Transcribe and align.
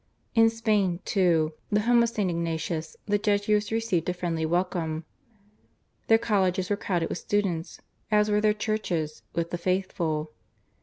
In 0.33 0.49
Spain, 0.49 0.99
too, 1.05 1.53
the 1.71 1.81
home 1.81 2.01
of 2.01 2.09
St. 2.09 2.27
Ignatius 2.27 2.97
the 3.05 3.19
Jesuits 3.19 3.71
received 3.71 4.09
a 4.09 4.15
friendly 4.15 4.47
welcome. 4.47 5.05
Their 6.07 6.17
colleges 6.17 6.71
were 6.71 6.75
crowded 6.75 7.07
with 7.09 7.19
students, 7.19 7.79
as 8.09 8.27
were 8.27 8.41
their 8.41 8.51
churches 8.55 9.21
with 9.35 9.51
the 9.51 9.59
faithful. 9.59 10.31